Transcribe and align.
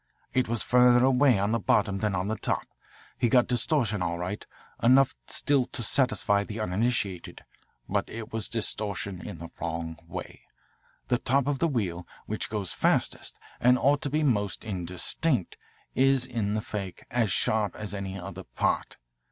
It 0.33 0.47
was 0.47 0.63
further 0.63 1.05
away 1.05 1.37
on 1.37 1.51
the 1.51 1.59
bottom 1.59 1.99
than 1.99 2.15
on 2.15 2.27
the 2.27 2.35
top. 2.35 2.65
He 3.19 3.29
got 3.29 3.45
distortion 3.45 4.01
all 4.01 4.17
right, 4.17 4.43
enough 4.81 5.13
still 5.27 5.65
to 5.65 5.83
satisfy 5.83 6.43
the 6.43 6.59
uninitiated. 6.59 7.43
But 7.87 8.09
it 8.09 8.33
was 8.33 8.49
distortion 8.49 9.21
in 9.21 9.37
the 9.37 9.49
wrong 9.61 9.99
way! 10.07 10.41
The 11.09 11.19
top 11.19 11.45
of 11.45 11.59
the 11.59 11.67
wheel, 11.67 12.07
which 12.25 12.49
goes 12.49 12.73
fastest 12.73 13.37
and 13.59 13.77
ought 13.77 14.01
to 14.01 14.09
be 14.09 14.23
most 14.23 14.63
indistinct, 14.63 15.55
is, 15.93 16.25
in 16.25 16.55
the 16.55 16.61
fake, 16.61 17.03
as 17.11 17.31
sharp 17.31 17.75
as 17.75 17.93
any 17.93 18.19
other 18.19 18.41
part. 18.45 18.97